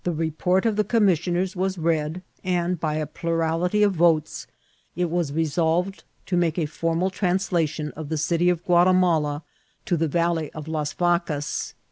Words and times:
report 0.11 0.65
of 0.65 0.77
the 0.77 0.83
commissionenr 0.83 1.55
was 1.55 1.77
read, 1.77 2.23
and, 2.43 2.79
by 2.79 2.95
a 2.95 3.05
plu 3.05 3.29
rality 3.33 3.85
of 3.85 3.93
votes, 3.93 4.47
it 4.95 5.11
was 5.11 5.31
resolved 5.31 6.03
to 6.25 6.35
make 6.35 6.57
a 6.57 6.65
formal 6.65 7.11
trans 7.11 7.49
lation 7.51 7.91
of 7.91 8.09
the 8.09 8.17
city 8.17 8.49
of 8.49 8.65
Gnatimala 8.65 9.43
to 9.85 9.95
the 9.97 10.07
Valley 10.07 10.51
of 10.53 10.67
Las 10.67 10.91
Vacas. 10.95 11.75